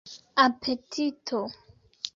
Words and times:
apetito 0.45 1.39